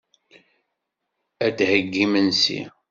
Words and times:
Ad 1.45 1.53
d-theyyi 1.57 2.03
imensi. 2.05 2.59